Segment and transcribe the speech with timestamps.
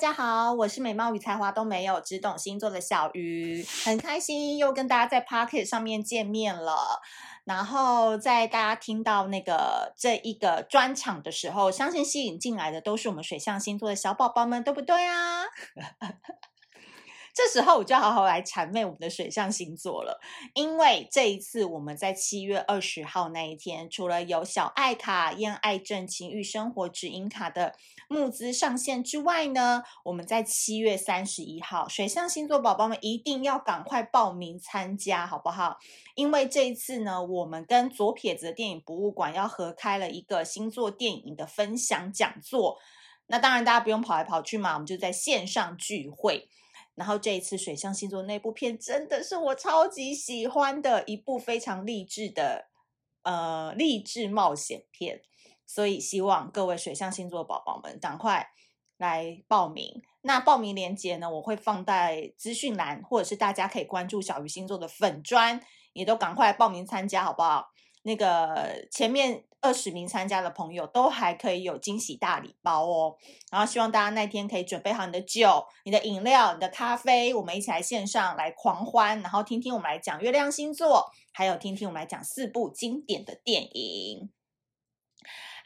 [0.00, 7.02] 大家好，我是美貌与才华都没有，只懂星座的小鱼，很开心又跟大家在 Pocket 上面见面了。
[7.44, 15.42] 然后在大家听到那个这一个专场的时候，相信吸引进来的都是我们水象星座的小宝宝们，对不对啊？
[17.32, 20.20] 这时候我就好好来谄媚我们的水象星座了，
[20.54, 27.74] 因为这一次我们在七月二十号那一天，除了有小爱卡、恋爱症情欲生活指引卡的
[28.08, 35.78] 募资上线之外呢，我们在七月三十一号，水象星座宝宝们一定要赶快报名参加，好不好？
[36.16, 42.78] 因为这一次呢，我们跟左撇子的电影博物馆要合开了一个星座电影的分享讲座，
[43.28, 46.48] 那当然大家不用跑来跑去嘛，我们就在线上聚会。
[47.00, 52.66] 然后这一次水象星座那部片真的是我超级喜欢的一部非常励志的
[53.22, 55.22] 呃励志冒险片，
[55.64, 58.50] 所以希望各位水象星座宝宝们赶快
[58.98, 60.02] 来报名。
[60.20, 65.58] 那报名链接呢，我会放在资讯栏，或者是大家可以关注小鱼星座的粉专，
[65.94, 67.70] 也都赶快报名参加，好不好？
[68.02, 73.16] 那个前面二十名参加的朋友都还可以有惊喜大礼包哦，
[73.50, 84.30] 然后希望大家那天可以准备好你的酒、你的饮料、你的咖啡，我们一起来线上来狂欢，然后听听我们来讲月亮星座，还有听听我们来讲四部经典的电影。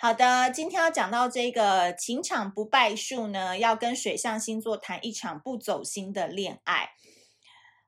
[0.00, 6.91] 好的，今天要讲到这个情场不败术呢，要跟水象星座谈一场不走心的恋爱，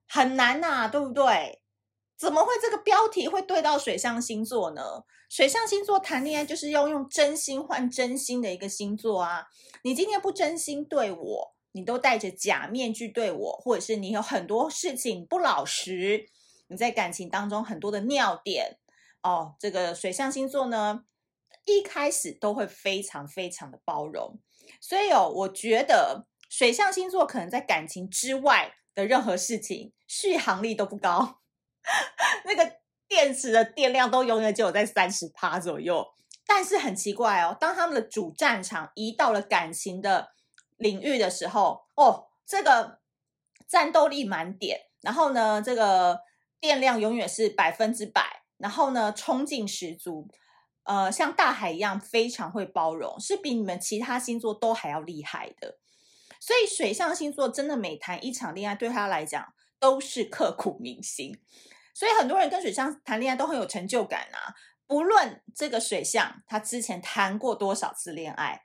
[0.08, 1.60] 很难呐，对不对？
[2.16, 5.02] 怎么会这个标题会对到水象星座呢？
[5.28, 9.46] 水象星座谈恋爱就是要用真心换真心的一个星座啊！
[9.82, 16.26] 你今天不真心对我，你都戴着假面具对我，或者是你有很多事情不老实，
[16.68, 18.78] 你在感情当中很多的尿点
[19.22, 19.56] 哦。
[19.58, 21.02] 这个水象星座呢，
[21.64, 24.38] 一开始都会非常非常的包容，
[24.80, 31.40] 所以哦，我觉得水象星座可能在感情之外的任何事情续航力都不高。
[32.46, 32.78] 那个
[33.16, 36.06] 电池的电量都永远只有在三十趴左右，
[36.46, 40.34] 但是很奇怪哦，当他们的主战场移到了感情的
[40.76, 42.98] 领域的时候，哦，这个
[43.66, 46.20] 战斗力满点，然后呢，这个
[46.60, 50.28] 电量永远是百分之百，然后呢，冲劲十足，
[50.82, 55.78] 呃，像大海一样非常会包容，是比你们其他星座都还要厉害的。
[56.38, 61.40] 所以水象星座真的每谈一场恋爱，对他来讲都是刻骨铭心。
[61.96, 64.52] 所以很多人跟水象谈恋爱都很有成就感啊！
[64.86, 68.60] 不论这个水象他之前谈过多少次恋爱，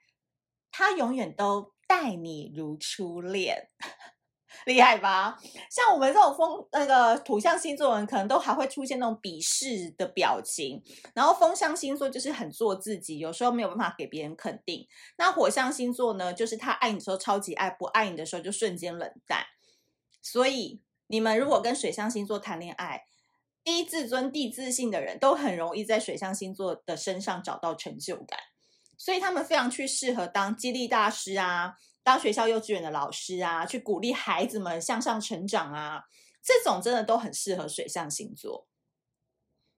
[0.69, 3.69] 他永远都待你如初恋，
[4.67, 5.37] 厉害吧？
[5.69, 10.83] 像我们这种风那个土象星座人，可能都还会出现那种鄙视的表情。
[11.15, 14.85] 然后风象星座就是很做自己，有时候没有办法给别人肯定。
[15.17, 19.45] 那火象星座呢，就是他爱你的时候超级爱，不爱你的时候就瞬间冷淡。
[20.21, 23.05] 所以你们如果跟水象星座谈恋爱，
[23.63, 28.39] 低自尊、低自信的人都很容易在水象星座的身上找到成就感，
[28.97, 36.05] 所以他们非常去适合当激励大师啊，当学校幼稚园的老师啊，去鼓励孩子们向上成长啊，
[36.41, 38.67] 这种真的都很适合水象星座。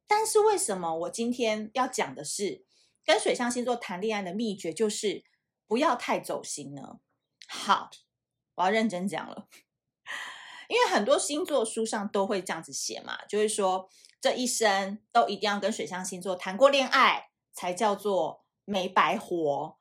[0.07, 2.65] 但是为什么我今天要讲的是
[3.03, 5.23] 跟水象星座谈恋爱的秘诀，就是
[5.67, 6.99] 不要太走心呢？
[7.47, 7.89] 好，
[8.55, 9.47] 我要认真讲了。
[10.73, 13.87] 因为很多星座书上都会这样子写嘛，就是说
[14.19, 19.77] 这一生都一定要跟水象星座谈过恋爱，才叫做没白活。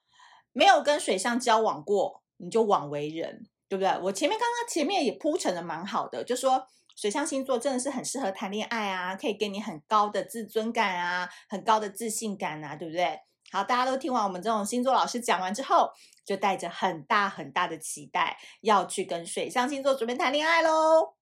[0.53, 3.99] 没有跟水象交往过，你就枉为人，对不对？
[4.03, 13.19] 我前面刚刚前面也铺陈的蛮好的，就说水象星座真的是很适合谈恋爱啊，可以给你很高的自尊感啊，很高的自信感啊，对不对？
[13.53, 15.93] 好，大家都听完我们这种星座老师讲完之后。
[16.25, 21.17] 就带着很大很大的期待，要去跟水象星座准备谈恋爱喽。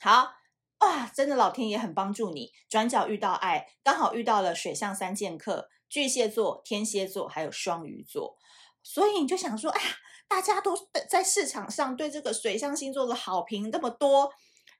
[0.00, 0.32] 好
[0.78, 8.38] 啊，真的老天爷很帮助你，转角遇到爱，刚好遇到了水象三剑客：巨蟹座、天蝎座，还有双鱼座。
[8.82, 9.88] 所以你就想说，哎呀，
[10.26, 10.74] 大家都
[11.10, 14.32] 在市场上对这个水象星座的好评那么多，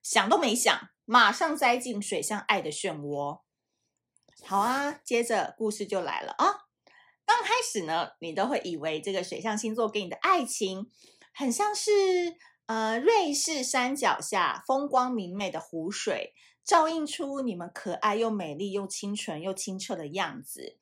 [0.03, 3.41] 想都没想，马上栽进水象爱的漩涡。
[4.45, 6.47] 好啊，接着故事就来了啊。
[7.25, 10.91] 刚开始呢，你都会以为这个水象星座给你的爱情，
[11.35, 11.91] 很像是
[12.67, 16.35] 呃瑞士山脚下风光明媚的湖水，
[16.65, 20.79] 照映出你们可爱又美丽又清纯又清澈的样子。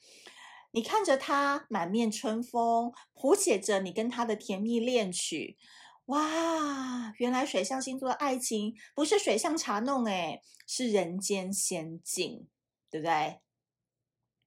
[0.72, 5.56] 你看着他满面春风，谱写着你跟他的甜蜜恋曲。
[6.06, 12.46] 哇，原来水象星座的爱情不是水象茶弄，诶，是人间仙境，
[12.90, 13.40] 对不对？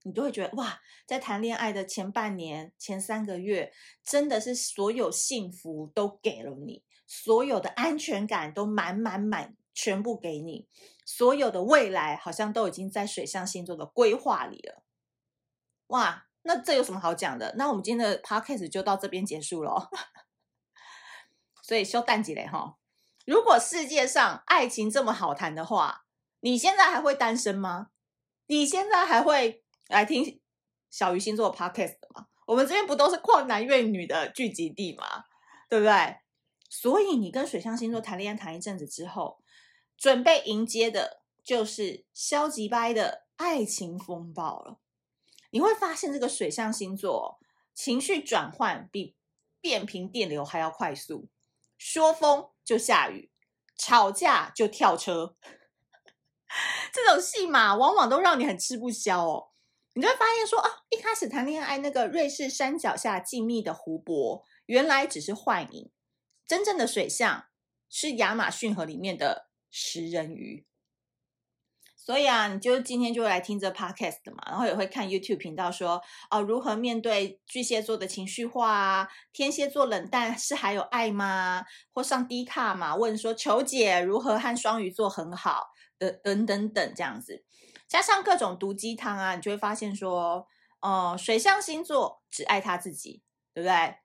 [0.07, 3.73] 你都会觉得哇，在谈恋爱的前半年、前三个月，
[4.03, 10.67] 真的是所有幸福都给了你，所有的安全感都满满满，全部给你，
[11.05, 14.83] 所有的未来好像都已经在水象星座的规划里了。
[15.87, 17.53] 哇，那这有什么好讲的？
[17.57, 19.89] 那我们今天的 podcast 就到这边结束了。
[21.61, 22.77] 所以修淡季嘞哈，
[23.25, 26.05] 如果世界上爱情这么好谈的话，
[26.39, 27.89] 你现在还会单身吗？
[28.49, 30.39] 你现在还会来听
[30.89, 32.27] 小鱼星座 podcast 嘛？
[32.45, 35.25] 我们这边不都是旷男怨女的聚集地嘛？
[35.69, 36.17] 对不对？
[36.69, 39.41] 所以你跟水象星座谈恋爱谈一阵子之后，
[39.97, 44.79] 准备迎接的就是消极掰的爱情风暴了。
[45.51, 47.39] 你会发现，这个水象星座
[47.73, 49.15] 情绪转换比
[49.61, 51.29] 变频电流还要快速。
[51.77, 53.31] 说风就下雨，
[53.77, 55.35] 吵架就跳车，
[56.91, 59.49] 这种戏码往往都让你很吃不消哦。
[59.97, 65.89] 你就会发现说啊，一开始谈恋爱那个瑞士山脚下静谧的湖泊，原来只是幻影，
[66.45, 67.47] 真正的水象
[67.89, 70.67] 是亚马逊河里面的食人鱼。
[71.95, 79.09] 所以啊，你就今天就来听这 podcast 嘛，然后也会看 YouTube 频道说，哦，如何面对巨蟹座的情绪化啊？
[79.33, 81.65] 天蝎座冷淡是还有爱吗？
[81.91, 87.43] 或上 D 卡嘛，问说求解如何和双鱼座很好的等等等这样子，
[87.87, 90.47] 加上各种毒鸡汤啊，你就会发现说，
[90.81, 93.23] 哦、呃，水象星座只爱他自己，
[93.53, 93.97] 对不对？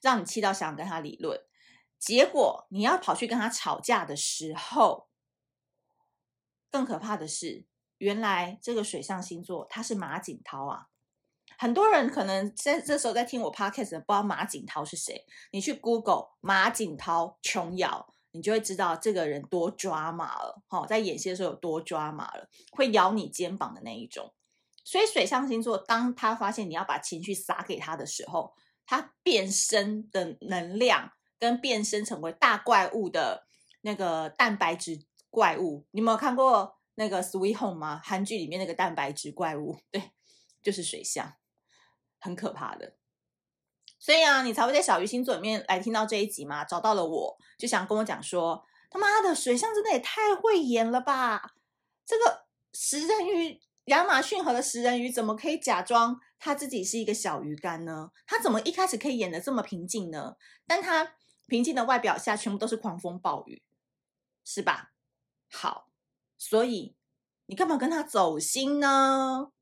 [0.00, 1.40] 让你气到想跟他理论，
[1.98, 5.08] 结果你要跑去跟他吵架的时候。
[6.70, 7.66] 更可怕的是，
[7.98, 10.86] 原来这个水象星座他是马景涛啊！
[11.58, 15.26] 很多人可能在这时候在听我 podcast，不知道马景涛是谁。
[15.50, 20.62] 你去 Google 马景涛琼瑶，你就会知道这个人多抓马了。
[20.68, 24.32] 哈，在演戏的时候有多抓马了，会咬你肩膀的那一种。
[24.84, 28.54] 所以水象星座，当他发现你要把情绪撒给他的时候，
[28.86, 33.46] 他变身的能量跟变身成为大怪物的
[33.82, 35.02] 那个蛋白质。
[35.32, 38.00] 怪物，你有没有看过那个《Sweet Home》吗？
[38.02, 40.10] 韩剧里面那个蛋白质怪物，对，
[40.60, 41.34] 就是水象，
[42.18, 42.96] 很可怕的。
[44.00, 51.54] 所以啊，你才会在小鱼星座里面来听到这一集嘛，找到了我，就想跟我讲说，他妈的，水象真的也太会演了吧？
[52.06, 58.10] 这个食人鱼，亚马逊河的食人鱼，怎么可以假装他自己是一个小鱼干呢？
[58.26, 60.36] 他怎么一开始可以演得这么平静呢？
[60.66, 61.16] 但他
[61.46, 63.62] 平静的外表下，全部都是狂风暴雨，
[64.44, 64.92] 是吧？
[65.52, 65.90] 好，
[66.38, 66.96] 所以
[67.46, 69.52] 你干嘛跟他走心呢？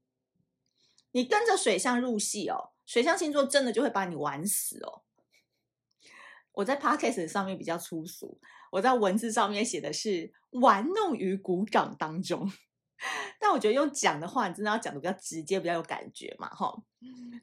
[1.11, 5.03] 你跟着水象入戏哦，水象星座真的就会把你玩死哦。
[6.58, 8.37] 我在 podcast 上面比较粗俗，
[8.72, 12.50] 我在文字上面写的是玩弄于股掌当中。
[13.38, 16.82] 但我觉得用讲的话，你真的要讲的比较直接，比较有感觉嘛，哈。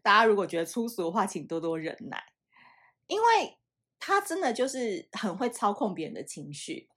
[0.04, 2.22] 大家如果觉得粗俗的话，请多多忍耐，
[3.08, 3.58] 因为
[4.02, 6.90] 他真的就是很会操控别人的情绪。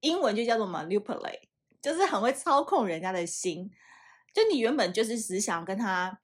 [0.00, 1.48] 英文就叫做 manipulate，
[1.82, 3.70] 就是很会操控人家的心。
[4.32, 6.18] 就你原本就是只想跟他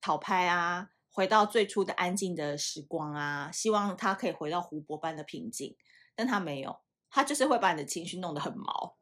[0.00, 5.76] 讨拍啊，回到最初的安静的时光啊，希望他可以回到湖泊般的平静，
[6.14, 6.80] 但他没有，
[7.10, 8.96] 他就是会把你的情绪弄得很毛。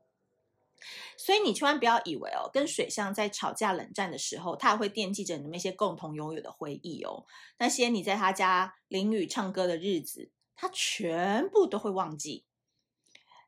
[1.16, 7.26] 所以你千万不要以为哦，跟水象在吵架冷战的时候，他还会惦记着你们那些共同拥有的回忆哦，
[7.58, 12.44] 那些你在他家淋雨唱歌的日子，他全部都会忘记。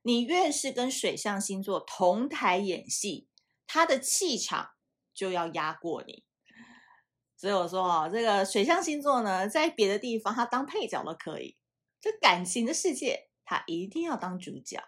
[0.03, 3.27] 你越是跟水象星座同台演戏，
[3.67, 4.73] 他的气场
[5.15, 6.25] 就要压过你。
[7.43, 11.59] 所以我说啊，这个水象星座呢，在别的地方他当配角都可以，
[12.01, 14.81] 这感情的世界他一定要当主角，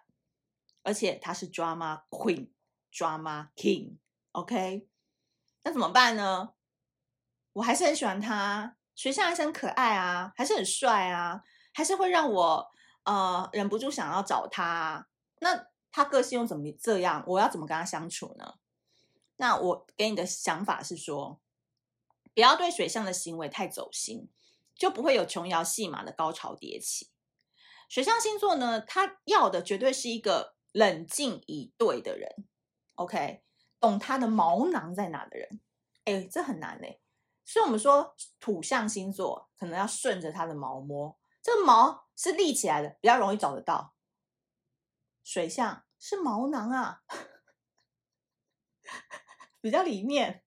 [0.84, 2.50] 而且他是 drama queen、
[2.92, 4.86] drama king，OK？
[5.64, 6.50] 那怎么办呢？
[7.54, 11.42] 我还是很喜欢他，水象还是很可爱啊，还是很帅啊，
[11.72, 12.70] 还是会让我。
[13.02, 15.08] 呃，忍不住想要找他，
[15.40, 17.24] 那他个性又怎么这样？
[17.26, 18.54] 我要怎么跟他相处呢？
[19.38, 21.40] 那我给你的想法是说，
[22.34, 24.28] 不要对水象的行为太走心，
[24.74, 27.10] 就不会有琼瑶戏码的高潮迭起。
[27.88, 32.46] 水象星座呢，他要的绝对是一个冷静以对的人
[32.96, 33.42] ，OK，
[33.78, 35.60] 懂他的毛囊在哪的人。
[36.04, 37.00] 哎，这很难嘞。
[37.44, 41.18] 所以我们说土象星座可能要顺着他的毛摸。
[41.42, 43.94] 这个毛是立起来的，比较容易找得到。
[45.22, 47.02] 水象是毛囊啊，
[49.60, 50.43] 比较里面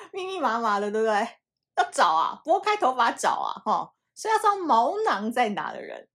[0.12, 1.28] 密密麻麻的，对不对？
[1.76, 6.08] 要找啊，拨开头发找啊，哈，所以要知道毛囊在哪的人。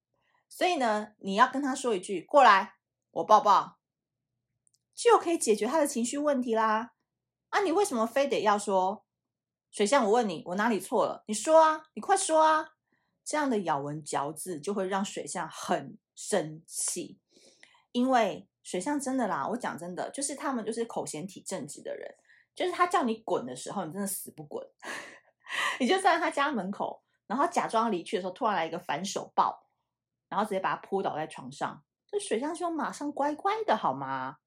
[0.47, 2.75] 所以呢，你要跟他说一句“过来，
[3.11, 3.77] 我抱抱”，
[4.93, 6.91] 就可以解决他的情绪问题啦。
[7.49, 9.05] 啊，你为什么非得要说
[9.71, 11.23] 水象，我问你，我哪里错了？
[11.27, 12.73] 你说啊，你快说啊！
[13.25, 17.19] 这样的咬文嚼字就会让水象很生气，
[17.91, 22.15] 因为水象真的啦，我讲真的，就是他们就是口嫌体正直的人，
[22.55, 24.65] 就是他叫你滚的时候，你真的死不滚，
[25.79, 29.67] 你就站在他家门口，然后假装离去的时候，突然来一个反手抱，
[30.29, 34.37] 然后直接把他扑倒在床上，这水象就马上乖乖的好吗？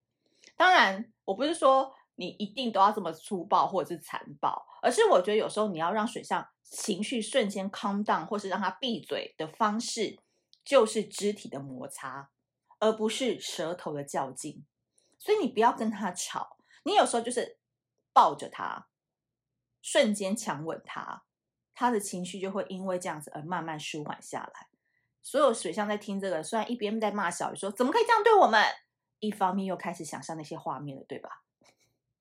[0.56, 1.94] 当然，我不是说。
[2.20, 10.18] 你一定都要这么粗暴或者是残暴，而是我觉得有时候你要让水象情绪瞬间 calm down，或是让他闭嘴的方式，
[10.64, 12.30] 就是肢体的摩擦，
[12.80, 14.66] 而不是舌头的较劲。
[15.16, 17.57] 所以你不要跟他吵，你有时候就是
[18.18, 18.88] 抱着他，
[19.80, 21.22] 瞬间强吻他，
[21.72, 24.66] 他的情绪就会因为这样子而慢慢舒缓下来。
[25.22, 28.60] 所有水象在听这个，虽然一边在骂小鱼说怎么可以这样对我们，
[29.20, 31.44] 一方面又开始想象那些画面了，对吧？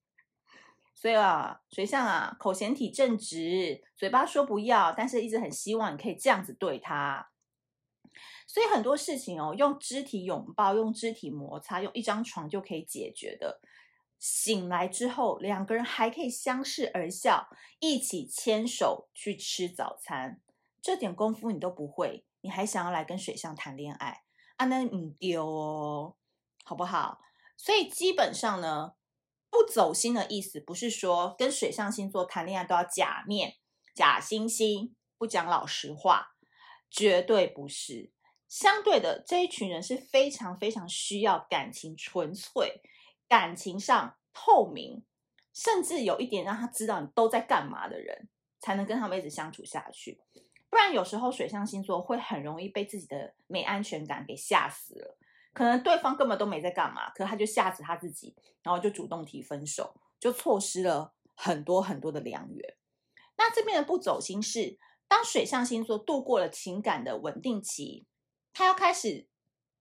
[0.93, 7.31] 所以啊，水象啊，口嫌体正直，嘴巴说不要，但是一直很希望你可以这样子对他。
[8.45, 13.59] 所以很多事情哦，用肢体拥抱，用肢体摩擦，用一张床就可以解决的。
[14.19, 17.47] 醒来之后，两个人还可以相视而笑，
[17.79, 20.41] 一起牵手去吃早餐。
[20.81, 24.23] 这点功夫你都不会，你还想要来跟水象谈恋爱？
[24.55, 26.15] 啊，那你丢哦，
[26.63, 27.21] 好不好？
[27.55, 28.93] 所以基本上呢。
[29.49, 33.55] 不走心的意思不是说跟水象星座谈恋爱都要假面、
[33.95, 36.35] 假惺惺，不讲老实话，
[36.91, 38.11] 绝对不是。
[38.49, 42.81] 相对的，这一群人是非常非常需要感情纯粹、
[43.27, 45.03] 感情上透明，
[45.53, 48.27] 甚至有一点让他知道你都在干嘛的人，
[48.59, 50.19] 才能跟他们一直相处下去。
[50.69, 55.17] 不然，有时候水象星座会很容易被自己的没安全感给吓死了。
[55.53, 62.75] 可能对方根本都没在干嘛，可他就吓死他自己，然后就主动提分手，就错失了很多很多的良缘。
[63.37, 68.05] 那这边的不走心是，当水象星座度过了情感的稳定期，
[68.53, 69.27] 他要开始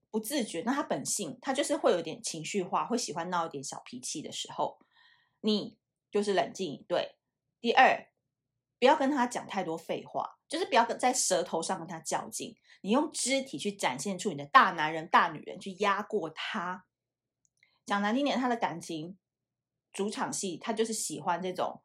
[0.09, 4.79] 不自觉，那他本性他就是会有点情绪化，会喜欢闹一点小脾气的时候，
[5.41, 5.77] 你
[6.09, 7.15] 就是冷静以对。
[7.59, 8.11] 第二，
[8.79, 12.55] 不要跟他讲太多废话，就是不要跟在舌头上跟他较劲。
[12.81, 16.85] 你用肢体去展现出你的大男人、大女人，去压过他。
[17.85, 19.17] 讲难听点，他的感情
[19.91, 21.81] 主场戏，他就是喜欢这种，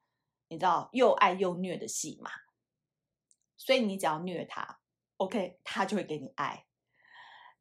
[0.49, 2.31] 你知道又爱又虐的戏嘛。
[3.57, 4.81] 所以你只要虐他
[5.17, 6.67] ，OK，他就会给你爱。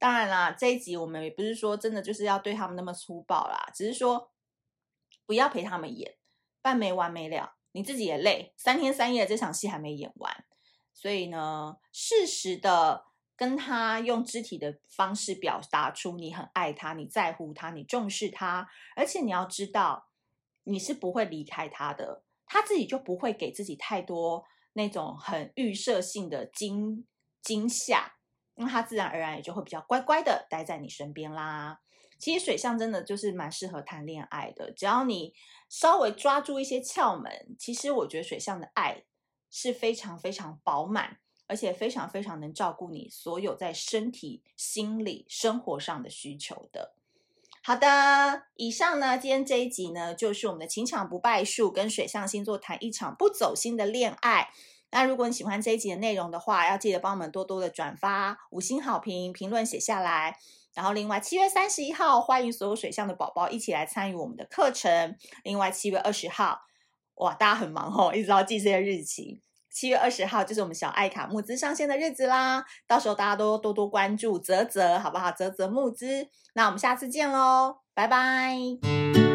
[0.01, 4.31] 当然啦，这一集我们也不是说真的就是要对他们那么粗暴啦，只是说
[5.27, 6.17] 不要陪他们演，
[6.63, 10.43] 不然没完没了，你自己也累，三天三夜这场戏还没演完。
[10.96, 13.05] 所以呢，适时的。
[13.34, 20.10] 跟他用肢体的方式表达出你很爱他，你在乎他，你重视他，而且你要知道
[20.65, 27.08] 你是不会离开他的，他自己就不会给自己太多那种很预设性的惊
[27.41, 28.13] 惊吓，
[28.62, 31.80] 那他自然而然也就会比较乖乖的待在你身边啦。
[32.18, 35.34] 其实水象真的就是蛮适合谈恋爱的，只要你
[35.68, 39.03] 稍微抓住一些窍门，其实我觉得水象的爱
[39.50, 41.18] 是非常非常饱满。
[41.48, 46.96] 而且非常非常能照顾你所有在身体、心理、生活上的需求的。
[47.62, 54.53] 好的，以上呢，今天这一集呢，就是我们的情场不败术，跟水象星座谈一场不走心的恋爱。
[54.92, 60.38] 那如果你喜欢这一集的内容的话，要记得帮我们多多的转发、五星好评、评论写下来。
[60.74, 65.16] 然后另外七月三十一号，欢迎所有水象的宝宝一起来参与我们的课程。
[65.44, 66.62] 另外七月二十号，
[67.16, 69.42] 哇，大家很忙哦，一直要记这些日期。
[69.70, 75.32] 七月二十号就是我们小爱卡募资上线的日子啦，到时候大家都多多关注泽泽，好不好？
[75.32, 79.31] 泽泽募资，那我们下次见喽，拜拜。